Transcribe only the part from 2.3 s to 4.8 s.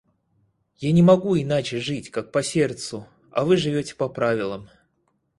по сердцу, а вы живете по правилам.